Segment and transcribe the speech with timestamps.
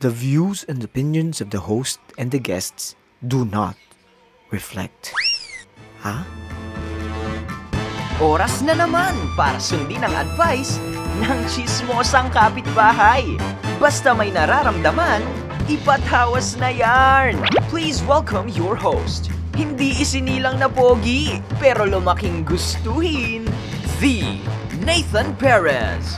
[0.00, 3.76] The views and opinions of the host and the guests do not
[4.48, 5.12] reflect.
[6.00, 6.24] Ha?
[8.16, 10.80] Oras na naman para sundin ang advice
[11.20, 13.36] ng chismosang kapitbahay.
[13.76, 15.20] Basta may nararamdaman,
[15.68, 17.36] ipatawas na yarn.
[17.68, 19.28] Please welcome your host.
[19.52, 23.44] Hindi isinilang na pogi, pero lumaking gustuhin,
[24.00, 24.40] the
[24.80, 26.16] Nathan Perez.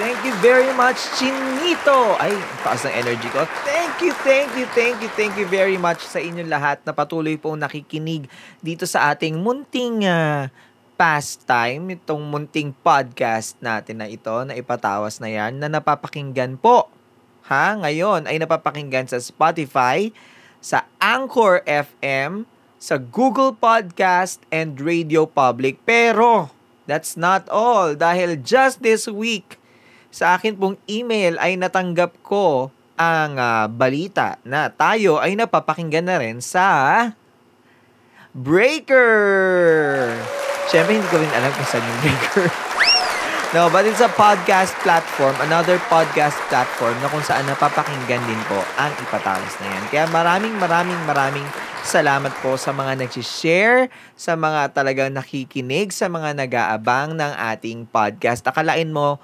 [0.00, 2.16] Thank you very much, Chinito!
[2.16, 2.32] Ay,
[2.64, 3.44] taas ng energy ko.
[3.68, 7.36] Thank you, thank you, thank you, thank you very much sa inyong lahat na patuloy
[7.36, 8.24] pong nakikinig
[8.64, 10.48] dito sa ating munting uh,
[10.96, 16.88] pastime, itong munting podcast natin na ito, na ipatawas na yan, na napapakinggan po.
[17.52, 17.76] Ha?
[17.76, 20.08] Ngayon ay napapakinggan sa Spotify,
[20.64, 22.48] sa Anchor FM,
[22.80, 25.76] sa Google Podcast, and Radio Public.
[25.84, 26.48] Pero,
[26.88, 27.92] that's not all.
[27.92, 29.59] Dahil just this week,
[30.10, 36.20] sa akin pong email ay natanggap ko ang uh, balita na tayo ay napapakinggan na
[36.20, 36.66] rin sa
[38.30, 40.14] Breaker.
[40.70, 42.46] Siyempre, hindi ko rin alam kung saan yung Breaker.
[43.56, 48.60] no, but it's a podcast platform, another podcast platform na kung saan napapakinggan din po
[48.78, 49.84] ang ipatalas na yan.
[49.90, 51.48] Kaya maraming, maraming, maraming
[51.82, 58.46] salamat po sa mga nag-share, sa mga talagang nakikinig, sa mga nag-aabang ng ating podcast.
[58.46, 59.18] Akalain mo,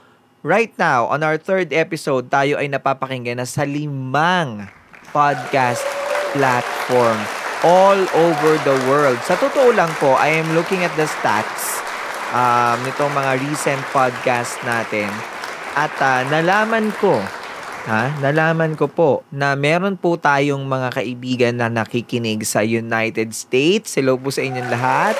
[0.47, 4.71] Right now, on our third episode, tayo ay napapakinggan na sa limang
[5.11, 5.83] podcast
[6.39, 7.19] platform
[7.67, 9.19] all over the world.
[9.27, 11.83] Sa totoo lang po, I am looking at the stats
[12.31, 15.11] um, nitong mga recent podcast natin
[15.75, 17.19] at uh, nalaman ko
[17.91, 23.99] ha, nalaman ko po na meron po tayong mga kaibigan na nakikinig sa United States.
[23.99, 25.19] Hello po sa inyong lahat.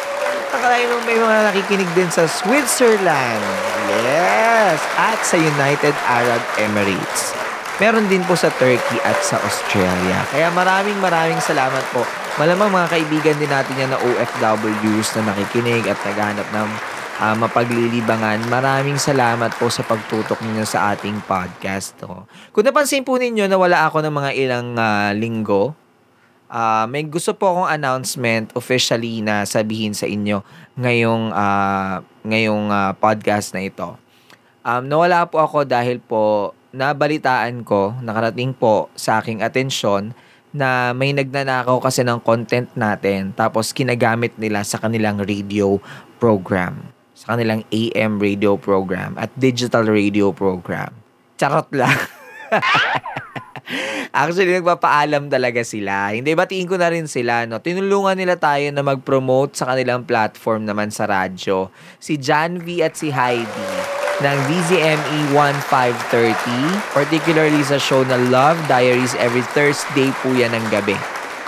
[0.55, 3.76] Nakalain may mga nakikinig din sa Switzerland.
[3.87, 4.83] Yes!
[4.99, 7.37] At sa United Arab Emirates.
[7.77, 10.25] Meron din po sa Turkey at sa Australia.
[10.33, 12.03] Kaya maraming maraming salamat po.
[12.41, 16.69] Malamang mga kaibigan din natin yan na OFWs na nakikinig at naghahanap ng
[17.21, 18.49] uh, mapaglilibangan.
[18.49, 21.97] Maraming salamat po sa pagtutok ninyo sa ating podcast.
[22.01, 22.25] To.
[22.53, 25.86] Kung napansin po ninyo na wala ako ng mga ilang uh, linggo,
[26.51, 30.43] uh, may gusto po akong announcement officially na sabihin sa inyo
[30.79, 33.97] ngayong uh, ngayong uh, podcast na ito.
[34.67, 40.13] Um, nawala po ako dahil po nabalitaan ko, nakarating po sa aking atensyon
[40.57, 45.79] na may nagnanakaw kasi ng content natin tapos kinagamit nila sa kanilang radio
[46.19, 50.91] program, sa kanilang AM radio program at digital radio program.
[51.37, 51.93] Charot lang.
[54.17, 56.09] Actually, nagpapaalam talaga sila.
[56.09, 57.45] Hindi, batiin ko na rin sila.
[57.45, 57.61] No?
[57.61, 61.69] Tinulungan nila tayo na mag-promote sa kanilang platform naman sa radyo.
[62.01, 63.69] Si John V at si Heidi
[64.25, 70.97] ng DZME 1530, particularly sa show na Love Diaries every Thursday po yan ng gabi.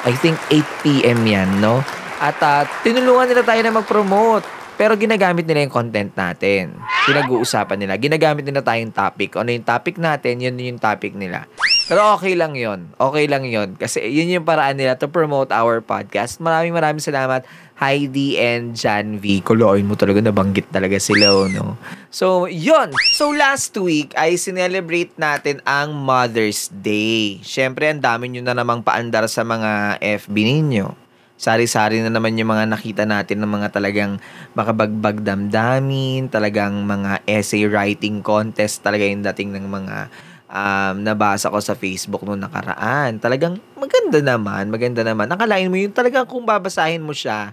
[0.04, 1.80] I think 8pm yan, no?
[2.20, 4.44] At uh, tinulungan nila tayo na mag-promote.
[4.76, 6.76] Pero ginagamit nila yung content natin.
[7.08, 7.96] Pinag-uusapan nila.
[7.96, 9.40] Ginagamit nila tayong topic.
[9.40, 11.48] Ano yung topic natin, yun yung topic nila.
[11.88, 15.80] Pero okay lang yon Okay lang yon Kasi yun yung paraan nila to promote our
[15.80, 16.36] podcast.
[16.36, 17.48] Maraming maraming salamat
[17.80, 19.40] Heidi and Jan V.
[19.40, 21.80] Kuloin mo talaga, nabanggit talaga sila, oh, no?
[22.12, 22.92] So, yun.
[23.16, 27.40] So, last week ay sinelebrate natin ang Mother's Day.
[27.40, 32.50] Siyempre, ang dami nyo na namang paandar sa mga FB ninyo sari-sari na naman yung
[32.50, 34.18] mga nakita natin ng mga talagang
[34.58, 40.10] makabagbag damdamin, talagang mga essay writing contest talaga yung dating ng mga
[40.48, 43.20] um, nabasa ko sa Facebook noong nakaraan.
[43.20, 45.28] Talagang maganda naman, maganda naman.
[45.30, 47.52] Akalain mo yung talagang kung babasahin mo siya,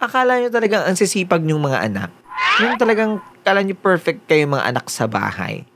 [0.00, 2.10] akala nyo talagang ang sisipag nyong mga anak.
[2.64, 5.66] Yung talagang kala nyo perfect kayo mga anak sa bahay.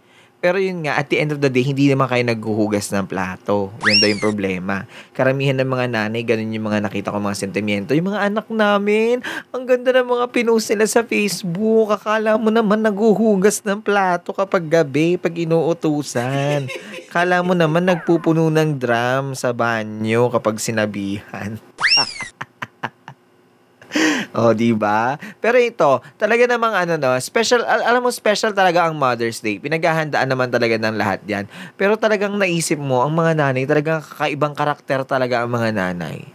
[0.44, 3.72] Pero yun nga, at the end of the day, hindi naman kayo naghuhugas ng plato.
[3.88, 4.84] Yan daw yung problema.
[5.16, 7.96] Karamihan ng mga nanay, ganun yung mga nakita ko mga sentimiento.
[7.96, 9.24] Yung mga anak namin,
[9.56, 11.96] ang ganda ng mga pinost nila sa Facebook.
[11.96, 16.68] Akala mo naman naghuhugas ng plato kapag gabi, pag inuutusan.
[17.08, 21.56] Akala mo naman nagpupuno ng drum sa banyo kapag sinabihan.
[24.38, 25.14] oh, di ba?
[25.38, 29.62] Pero ito, talaga namang ano no, special al- alam mo special talaga ang Mother's Day.
[29.62, 31.46] Pinaghahandaan naman talaga ng lahat 'yan.
[31.78, 36.26] Pero talagang naisip mo ang mga nanay, talagang kakaibang karakter talaga ang mga nanay.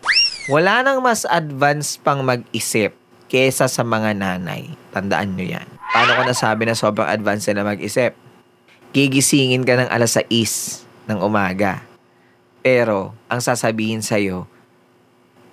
[0.50, 2.96] Wala nang mas advance pang mag-isip
[3.30, 4.66] kesa sa mga nanay.
[4.90, 5.68] Tandaan nyo yan.
[5.94, 8.18] Paano ko nasabi na sobrang advance na mag-isip?
[8.90, 11.86] Gigisingin ka ng alas 6 ng umaga.
[12.66, 14.50] Pero, ang sasabihin sa'yo,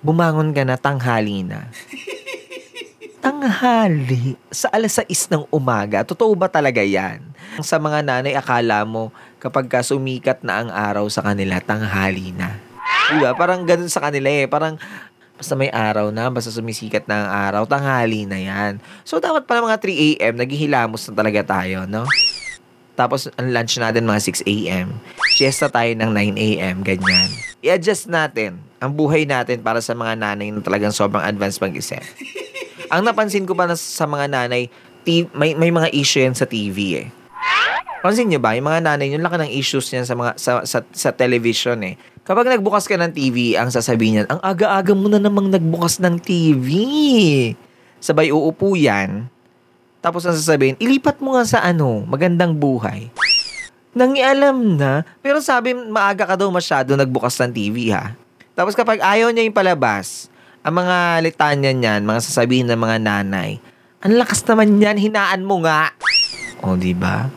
[0.01, 1.69] bumangon ka na tanghali na.
[3.19, 6.05] Tanghali sa alas 6 ng umaga.
[6.05, 7.21] Totoo ba talaga yan?
[7.61, 9.09] Sa mga nanay, akala mo
[9.41, 12.57] kapag ka sumikat na ang araw sa kanila, tanghali na.
[13.13, 13.33] Diba?
[13.33, 14.45] Parang ganun sa kanila eh.
[14.45, 14.75] Parang
[15.37, 18.81] basta may araw na, basta sumisikat na ang araw, tanghali na yan.
[19.05, 22.09] So, dapat pala mga 3 a.m., naghihilamos na talaga tayo, no?
[22.97, 24.97] Tapos, ang lunch natin mga 6 a.m.
[25.37, 27.29] Siesta tayo ng 9 a.m., ganyan.
[27.61, 32.01] I-adjust natin ang buhay natin para sa mga nanay na talagang sobrang advanced mag-isip.
[32.87, 34.71] Ang napansin ko pa na sa mga nanay,
[35.03, 37.07] t- may, may mga issue yan sa TV eh.
[37.97, 40.79] Pansin nyo ba, yung mga nanay, yung laki ng issues niyan sa, mga, sa, sa,
[40.85, 41.97] sa television eh.
[42.27, 46.19] Kapag nagbukas ka ng TV, ang sasabihin niyan, ang aga-aga mo na namang nagbukas ng
[46.21, 46.71] TV.
[47.97, 49.31] Sabay uupo yan.
[50.03, 53.09] Tapos ang sasabihin, ilipat mo nga sa ano, magandang buhay.
[53.97, 58.13] Nangialam na, pero sabi, maaga ka daw masyado nagbukas ng TV ha.
[58.53, 60.29] Tapos kapag ayaw niya yung palabas,
[60.67, 63.55] ang mga litanya niyan, mga sasabihin ng mga nanay,
[64.03, 65.95] ang lakas naman yan, hinaan mo nga.
[66.59, 67.31] O, di ba?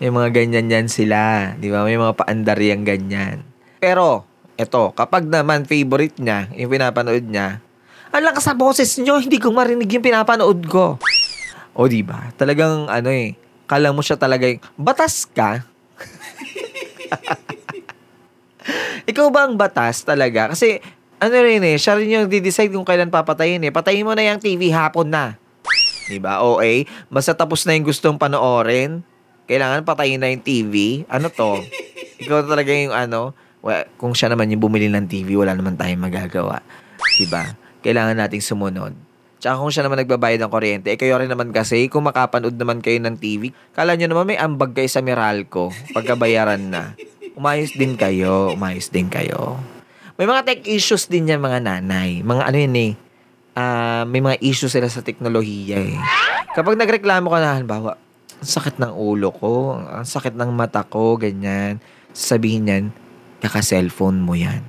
[0.00, 1.52] May mga ganyan yan sila.
[1.60, 1.84] Di ba?
[1.84, 3.44] May mga paandar yang ganyan.
[3.76, 4.24] Pero,
[4.56, 7.60] eto, kapag naman favorite niya, yung pinapanood niya,
[8.08, 10.96] ang lakas sa boses niyo, hindi ko marinig yung pinapanood ko.
[11.76, 12.32] O, di ba?
[12.40, 13.36] Talagang, ano eh,
[13.68, 15.68] kala mo siya talaga yung, batas ka?
[19.12, 20.56] Ikaw ba ang batas talaga?
[20.56, 20.80] Kasi,
[21.22, 23.70] ano rin eh, siya rin yung di-decide kung kailan papatayin eh.
[23.70, 25.38] Patayin mo na yung TV hapon na.
[26.10, 26.42] Diba?
[26.42, 26.82] OA.
[27.06, 29.06] Basta tapos na yung gustong panoorin.
[29.46, 31.06] Kailangan patayin na yung TV.
[31.06, 31.62] Ano to?
[32.26, 33.38] Ikaw talaga yung ano.
[33.62, 36.58] Well, kung siya naman yung bumili ng TV, wala naman tayong magagawa.
[37.14, 37.54] Diba?
[37.86, 38.90] Kailangan nating sumunod.
[39.38, 42.78] Tsaka kung siya naman nagbabayad ng kuryente, eh kayo rin naman kasi, kung makapanood naman
[42.78, 46.94] kayo ng TV, kala nyo naman may ambag kayo sa Meralco, pagkabayaran na.
[47.34, 49.58] Umayos din kayo, umayos din kayo.
[50.20, 52.20] May mga tech issues din yan mga nanay.
[52.20, 52.92] Mga ano yun eh,
[53.56, 55.96] ah, may mga issues sila sa teknolohiya eh.
[56.52, 57.96] Kapag nagreklamo ka na, halimbawa,
[58.42, 61.80] ang sakit ng ulo ko, ang sakit ng mata ko, ganyan.
[62.12, 62.84] Sabihin niyan,
[63.40, 64.60] kaka-cellphone mo yan.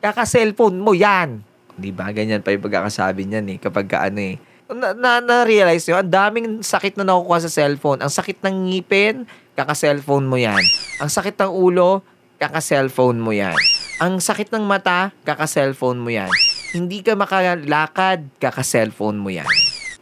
[0.00, 1.44] Kaka-cellphone mo yan!
[1.76, 2.08] Di ba?
[2.08, 3.58] Ganyan pa yung pagkakasabi niyan eh.
[3.60, 4.40] Kapag ka ano eh.
[4.72, 8.00] Na, na, na-realize nyo, ang daming sakit na nakukuha sa cellphone.
[8.00, 10.60] Ang sakit ng ngipin, kaka-cellphone mo yan.
[11.04, 12.00] Ang sakit ng ulo,
[12.40, 13.56] kaka-cellphone mo yan.
[13.98, 16.30] Ang sakit ng mata, kaka-cellphone mo yan.
[16.70, 19.50] Hindi ka makalakad, kaka-cellphone mo yan.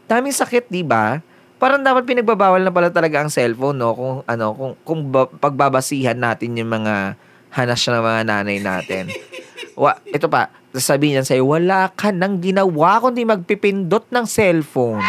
[0.04, 1.25] Daming sakit, di ba?
[1.56, 3.96] Parang dapat pinagbabawal na pala talaga ang cellphone, no?
[3.96, 7.16] Kung ano, kung, kung ba, pagbabasihan natin yung mga
[7.48, 9.08] hanas ng mga nanay natin.
[9.81, 15.00] Wa, ito pa, sasabihin niyan sa'yo, wala ka nang ginawa kundi magpipindot ng cellphone.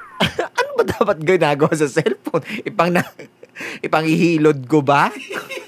[0.56, 2.48] ano ba dapat ginagawa sa cellphone?
[2.64, 3.04] Ipang na,
[3.84, 5.12] ipang ihilod ko ba?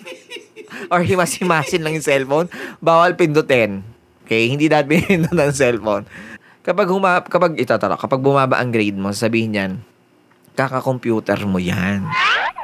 [0.88, 2.48] Or himas-himasin lang yung cellphone?
[2.80, 3.84] Bawal pindutin.
[4.24, 4.48] Okay?
[4.48, 6.04] Hindi dapat pinindot ng cellphone.
[6.64, 9.72] Kapag huma, kapag ito tara, kapag bumaba ang grade mo, sabihin niyan,
[10.56, 12.08] kaka-computer mo yan.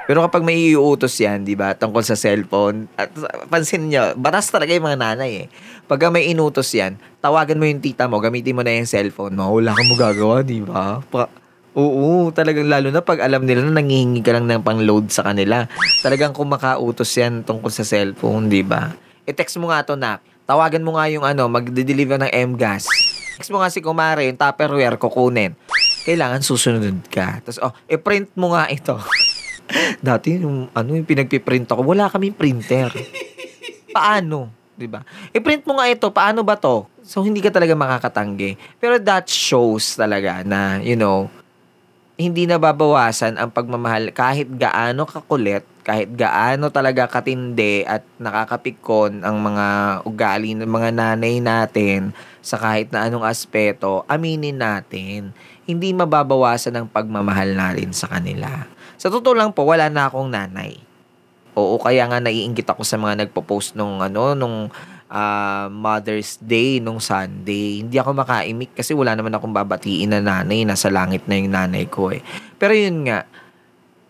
[0.09, 3.13] Pero kapag may iuutos yan, di ba, tungkol sa cellphone, at
[3.47, 5.47] pansin nyo, batas talaga yung mga nanay eh.
[5.87, 9.55] Pag may inutos yan, tawagan mo yung tita mo, gamitin mo na yung cellphone mo,
[9.55, 10.99] wala kang magagawa, di ba?
[11.13, 11.31] Pa-
[11.71, 15.71] Oo, talagang lalo na pag alam nila na nangihingi ka lang ng pang-load sa kanila.
[16.03, 18.91] Talagang kung makautos yan tungkol sa cellphone, di ba?
[19.23, 20.19] I-text mo nga to, nak.
[20.51, 22.91] Tawagan mo nga yung ano, magde-deliver ng M-gas.
[23.39, 25.55] Text mo nga si Kumare, yung Tupperware, kukunin.
[26.03, 27.39] Kailangan susunod ka.
[27.47, 28.99] Tapos, oh, i-print mo nga ito.
[30.03, 32.91] Dati, yung, ano, yung pinagpiprint ako, wala kaming printer.
[33.95, 34.59] Paano?
[34.81, 35.05] 'di ba?
[35.37, 36.89] I-print mo nga ito, paano ba 'to?
[37.05, 38.57] So hindi ka talaga makakatanggi.
[38.81, 41.29] Pero that shows talaga na, you know,
[42.21, 49.41] hindi na babawasan ang pagmamahal kahit gaano kakulit, kahit gaano talaga katindi at nakakapikon ang
[49.41, 49.67] mga
[50.05, 52.13] ugali ng mga nanay natin
[52.45, 55.33] sa kahit na anong aspeto, aminin natin.
[55.65, 58.69] Hindi mababawasan ang pagmamahal natin sa kanila.
[59.01, 60.77] Sa totoo lang po, wala na akong nanay.
[61.57, 64.69] Oo, kaya nga naiinggit ako sa mga nagpo-post nung ano, nung
[65.11, 67.83] uh, Mother's Day, nung Sunday.
[67.83, 70.63] Hindi ako makaimik kasi wala naman akong babatiin na nanay.
[70.63, 72.23] Nasa langit na yung nanay ko eh.
[72.57, 73.27] Pero yun nga,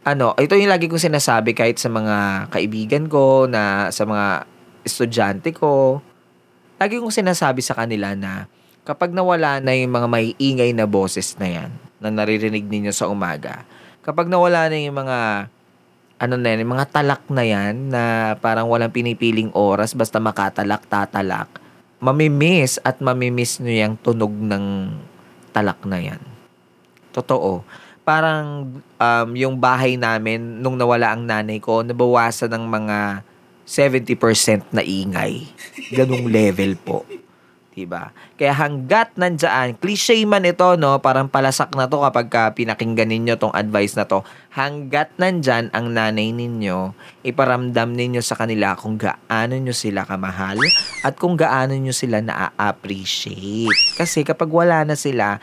[0.04, 4.44] ano, ito yung lagi kong sinasabi kahit sa mga kaibigan ko, na sa mga
[4.84, 6.04] estudyante ko.
[6.80, 8.48] Lagi kong sinasabi sa kanila na
[8.84, 13.12] kapag nawala na yung mga may ingay na boses na yan, na naririnig ninyo sa
[13.12, 13.68] umaga,
[14.00, 15.48] kapag nawala na yung mga
[16.20, 21.48] ano na yan, mga talak na yan na parang walang pinipiling oras basta makatalak, tatalak,
[21.96, 24.92] mamimiss at mamimiss nyo yung tunog ng
[25.56, 26.20] talak na yan.
[27.16, 27.64] Totoo.
[28.04, 28.68] Parang
[29.00, 32.98] um, yung bahay namin, nung nawala ang nanay ko, nabawasan ng mga
[33.64, 35.48] 70% na ingay.
[35.96, 37.08] Ganong level po.
[37.70, 38.10] Diba?
[38.34, 40.98] Kaya hanggat nandyan, cliche man ito, no?
[40.98, 44.26] Parang palasak na to kapag ka pinakinggan ninyo tong advice na to.
[44.50, 46.90] Hanggat nandyan ang nanay ninyo,
[47.22, 50.58] iparamdam ninyo sa kanila kung gaano nyo sila kamahal
[51.06, 53.70] at kung gaano nyo sila na-appreciate.
[53.94, 55.38] Kasi kapag wala na sila,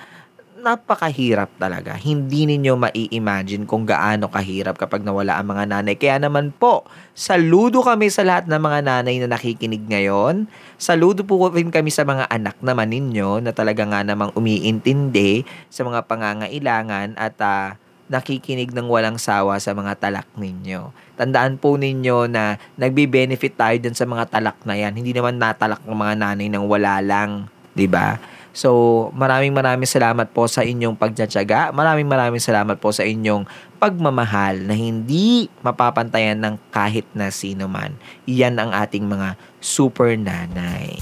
[0.58, 1.94] napakahirap talaga.
[1.94, 5.96] Hindi ninyo mai-imagine kung gaano kahirap kapag nawala ang mga nanay.
[5.96, 6.84] Kaya naman po,
[7.14, 10.50] saludo kami sa lahat ng mga nanay na nakikinig ngayon.
[10.82, 15.86] Saludo po rin kami sa mga anak naman ninyo na talaga nga namang umiintindi sa
[15.86, 17.78] mga pangangailangan at uh,
[18.10, 20.90] nakikinig ng walang sawa sa mga talak ninyo.
[21.20, 24.98] Tandaan po ninyo na nagbe-benefit tayo dun sa mga talak na yan.
[24.98, 27.52] Hindi naman natalak ng mga nanay ng wala lang.
[27.78, 28.18] 'di ba?
[28.56, 31.72] So, maraming maraming salamat po sa inyong pagtsatsaga.
[31.72, 33.46] Maraming maraming salamat po sa inyong
[33.78, 37.94] pagmamahal na hindi mapapantayan ng kahit na sino man.
[38.26, 40.98] Iyan ang ating mga super nanay.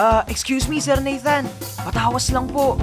[0.00, 1.44] Uh, excuse me, Sir Nathan.
[1.84, 2.80] Patawas lang po.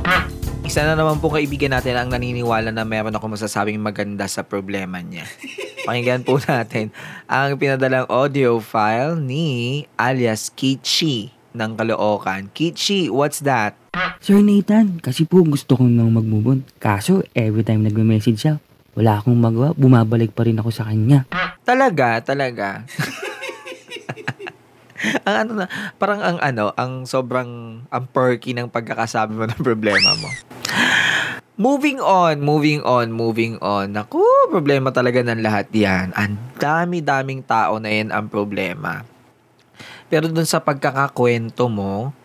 [0.68, 5.00] Isa na naman po kaibigan natin ang naniniwala na meron ako masasabing maganda sa problema
[5.00, 5.24] niya.
[5.88, 6.92] Pakinggan po natin
[7.32, 12.50] ang pinadalang audio file ni alias Kichi ng Caloocan.
[12.52, 13.78] Kichi, what's that?
[14.20, 16.60] Sir Nathan, kasi po gusto ko nang mag-move on.
[16.82, 18.56] Kaso, every time nagme-message siya,
[18.98, 21.30] wala akong magawa, bumabalik pa rin ako sa kanya.
[21.62, 22.82] Talaga, talaga.
[25.28, 25.66] ang ano na,
[26.02, 30.30] parang ang ano, ang sobrang ang perky ng pagkakasabi mo ng problema mo.
[31.58, 33.98] Moving on, moving on, moving on.
[33.98, 34.22] Naku,
[34.54, 36.14] problema talaga ng lahat yan.
[36.14, 39.02] Ang dami-daming tao na yan ang problema.
[40.08, 42.16] Pero dun sa pagkakakwento mo,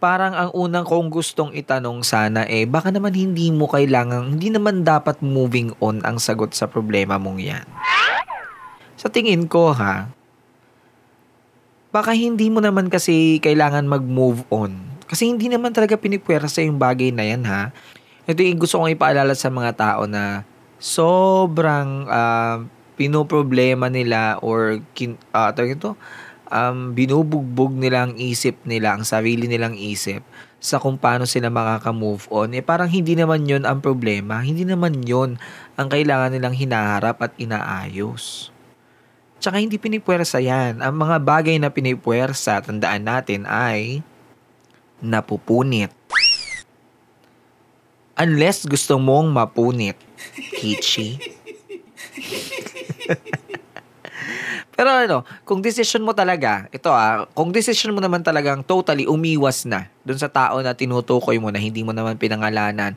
[0.00, 4.82] parang ang unang kong gustong itanong sana eh, baka naman hindi mo kailangan, hindi naman
[4.82, 7.66] dapat moving on ang sagot sa problema mong yan.
[8.96, 10.08] Sa tingin ko ha,
[11.92, 14.76] baka hindi mo naman kasi kailangan mag-move on.
[15.04, 17.74] Kasi hindi naman talaga pinipwersa yung bagay na yan ha.
[18.24, 20.46] Ito yung gusto kong ipaalala sa mga tao na
[20.80, 25.98] sobrang uh, pinoproblema nila or kin, uh, ito,
[26.50, 30.26] um, binubugbog nila ang isip nila, ang sarili nilang isip
[30.60, 34.44] sa kung paano sila makaka-move on, eh parang hindi naman yon ang problema.
[34.44, 35.40] Hindi naman yon
[35.80, 38.52] ang kailangan nilang hinaharap at inaayos.
[39.40, 40.84] Tsaka hindi pinipwersa yan.
[40.84, 44.04] Ang mga bagay na pinipwersa, tandaan natin ay
[45.00, 45.96] napupunit.
[48.20, 49.96] Unless gusto mong mapunit,
[50.60, 51.16] Kichi.
[54.80, 59.68] Pero ano, kung decision mo talaga, ito ah, kung decision mo naman talagang totally umiwas
[59.68, 62.96] na dun sa tao na tinutukoy mo na hindi mo naman pinangalanan,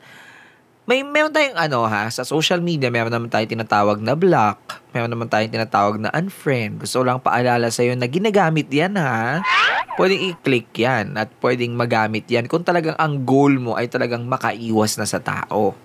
[0.88, 5.12] may meron tayong ano ha, sa social media, meron naman tayong tinatawag na block, meron
[5.12, 6.80] naman tayong tinatawag na unfriend.
[6.80, 9.44] Gusto lang paalala sa iyo na ginagamit yan ha.
[10.00, 14.96] Pwedeng i-click yan at pwedeng magamit yan kung talagang ang goal mo ay talagang makaiwas
[14.96, 15.76] na sa tao.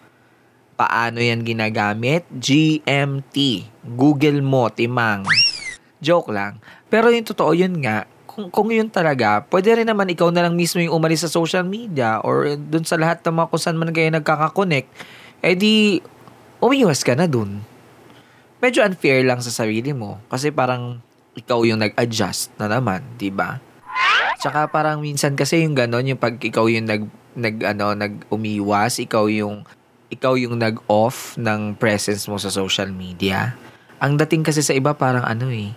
[0.79, 2.23] Paano yan ginagamit?
[2.31, 3.67] GMT.
[3.99, 5.27] Google mo, timang.
[5.99, 6.63] Joke lang.
[6.87, 10.55] Pero yung totoo yun nga, kung, kung yun talaga, pwede rin naman ikaw na lang
[10.55, 13.91] mismo yung umalis sa social media or dun sa lahat ng mga kung saan man
[13.91, 14.87] kayo nagkakakonect,
[15.43, 15.99] eh di,
[16.63, 17.59] umiwas ka na dun.
[18.63, 21.03] Medyo unfair lang sa sarili mo kasi parang
[21.35, 23.59] ikaw yung nag-adjust na naman, di ba?
[24.39, 27.03] Tsaka parang minsan kasi yung ganon, yung pag ikaw yung nag,
[27.35, 29.67] nag, ano, nag-umiwas, ikaw yung,
[30.11, 33.55] ikaw yung nag-off ng presence mo sa social media.
[33.99, 35.75] Ang dating kasi sa iba parang ano eh,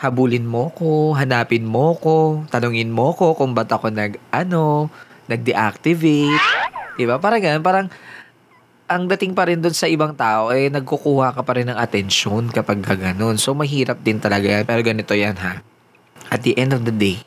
[0.00, 4.88] habulin mo ko, hanapin mo ko, tanungin mo ko kung ba't ako nag, ano,
[5.28, 6.40] nag-deactivate.
[6.96, 7.20] Diba?
[7.20, 7.86] Parang ganun, parang
[8.90, 12.48] ang dating pa rin doon sa ibang tao, eh, nagkukuha ka pa rin ng atensyon
[12.48, 13.36] kapag ganun.
[13.36, 14.64] So, mahirap din talaga yan.
[14.66, 15.60] Pero ganito yan, ha?
[16.32, 17.20] At the end of the day,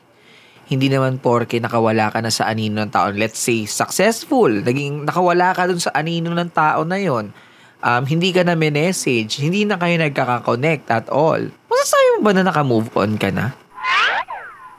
[0.68, 3.14] hindi naman porke nakawala ka na sa anino ng tao.
[3.14, 4.50] Let's say, successful.
[4.50, 7.32] Naging nakawala ka dun sa anino ng tao na yon
[7.84, 12.44] um, hindi ka na message, hindi na kayo nagkaka-connect at all, masasabi mo ba na
[12.48, 13.52] naka-move on ka na?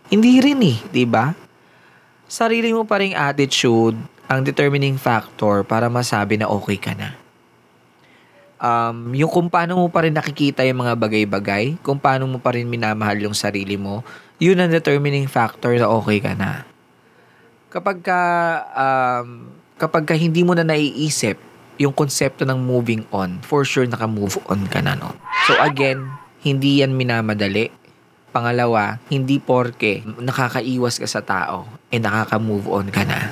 [0.08, 1.36] Hindi rin eh, di ba?
[2.24, 7.12] Sarili mo pa rin attitude ang determining factor para masabi na okay ka na.
[8.64, 12.56] Um, yung kung paano mo pa rin nakikita yung mga bagay-bagay, kung paano mo pa
[12.56, 14.00] rin minamahal yung sarili mo,
[14.40, 16.64] yun ang determining factor na okay ka na.
[17.68, 18.22] Kapag ka,
[18.72, 21.36] um, kapag ka hindi mo na naiisip
[21.80, 25.14] yung konsepto ng moving on, for sure naka-move on ka na nun.
[25.50, 26.06] So again,
[26.44, 27.72] hindi yan minamadali.
[28.34, 33.30] Pangalawa, hindi porke nakakaiwas ka sa tao, eh nakaka-move on ka na.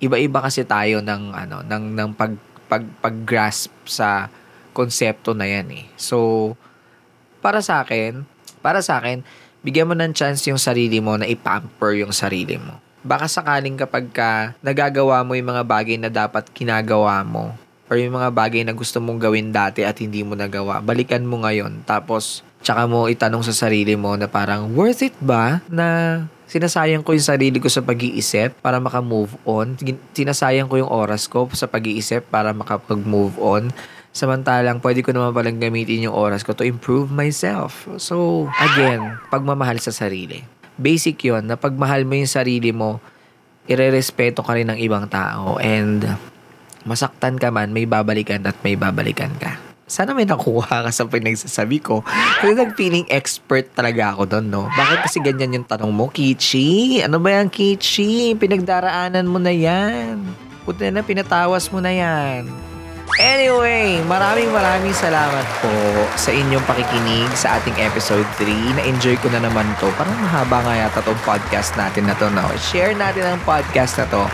[0.00, 2.36] Iba-iba kasi tayo ng ano, ng ng pag
[2.68, 4.28] pag pag-grasp sa
[4.76, 5.84] konsepto na yan eh.
[5.96, 6.52] So
[7.40, 8.28] para sa akin,
[8.60, 9.24] para sa akin,
[9.64, 12.83] bigyan mo ng chance yung sarili mo na ipamper yung sarili mo.
[13.04, 17.52] Baka sakaling kapag ka nagagawa mo yung mga bagay na dapat kinagawa mo
[17.92, 21.44] or yung mga bagay na gusto mong gawin dati at hindi mo nagawa, balikan mo
[21.44, 21.84] ngayon.
[21.84, 27.12] Tapos, tsaka mo itanong sa sarili mo na parang, worth it ba na sinasayang ko
[27.12, 29.76] yung sarili ko sa pag-iisip para maka-move on?
[30.16, 33.68] Sinasayang ko yung oras ko sa pag-iisip para makapag-move on?
[34.14, 37.84] Samantalang, pwede ko naman palang gamitin yung oras ko to improve myself.
[38.00, 40.53] So, again, pagmamahal sa sarili.
[40.74, 42.98] Basic yon na pagmahal mo yung sarili mo,
[43.70, 46.04] irerespeto ka rin ng ibang tao and
[46.84, 49.56] masaktan ka man, may babalikan at may babalikan ka.
[49.84, 52.00] Sana may nakuha ka sa pinagsasabi ko.
[52.40, 54.62] Kasi nag-feeling expert talaga ako doon, no?
[54.72, 57.04] Bakit kasi ganyan yung tanong mo, Kichi?
[57.04, 58.32] Ano ba yan, Kichi?
[58.32, 60.24] Pinagdaraanan mo na yan.
[60.64, 62.48] Puti na, pinatawas mo na yan.
[63.20, 65.70] Anyway, maraming maraming salamat po
[66.16, 68.80] sa inyong pakikinig sa ating episode 3.
[68.80, 69.86] Na-enjoy ko na naman to.
[69.94, 72.26] Parang mahaba nga yata tong podcast natin na to.
[72.32, 72.42] No?
[72.58, 74.24] Share natin ang podcast na to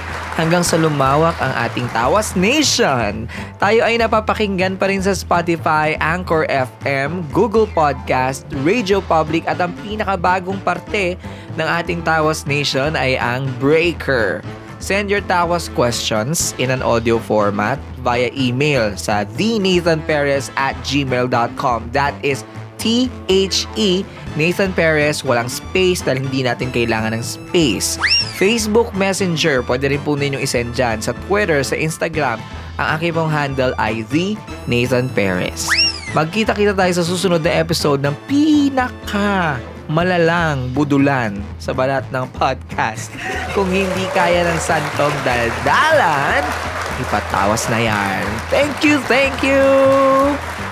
[0.40, 3.28] hanggang sa lumawak ang ating Tawas Nation.
[3.60, 9.76] Tayo ay napapakinggan pa rin sa Spotify, Anchor FM, Google Podcast, Radio Public at ang
[9.84, 11.20] pinakabagong parte
[11.58, 14.40] ng ating Tawas Nation ay ang Breaker.
[14.80, 21.92] Send your Tawas questions in an audio format via email sa thenathanperez at gmail.com.
[21.92, 22.42] That is
[22.80, 27.98] T-H-E Nathan Perez, walang space dahil hindi natin kailangan ng space.
[28.38, 31.02] Facebook Messenger, pwede rin po ninyong isend dyan.
[31.02, 32.38] Sa Twitter, sa Instagram,
[32.78, 34.38] ang aking pong handle ay The
[34.70, 35.66] Nathan Perez.
[36.14, 39.58] Magkita-kita tayo sa susunod na episode ng pinaka
[39.90, 43.10] malalang budulan sa balat ng podcast.
[43.50, 46.69] Kung hindi kaya ng santong daldalan,
[47.00, 48.24] ipatawas na yan.
[48.52, 50.69] Thank you, thank you!